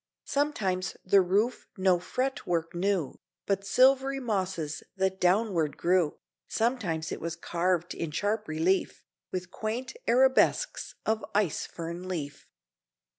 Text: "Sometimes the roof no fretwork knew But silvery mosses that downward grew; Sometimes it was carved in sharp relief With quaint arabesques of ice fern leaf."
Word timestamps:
"Sometimes 0.25 0.97
the 1.05 1.21
roof 1.21 1.67
no 1.77 1.99
fretwork 1.99 2.73
knew 2.73 3.19
But 3.45 3.67
silvery 3.67 4.19
mosses 4.19 4.81
that 4.95 5.21
downward 5.21 5.77
grew; 5.77 6.17
Sometimes 6.47 7.11
it 7.11 7.21
was 7.21 7.35
carved 7.35 7.93
in 7.93 8.09
sharp 8.09 8.47
relief 8.47 9.03
With 9.31 9.51
quaint 9.51 9.93
arabesques 10.07 10.95
of 11.05 11.23
ice 11.35 11.67
fern 11.67 12.07
leaf." 12.07 12.47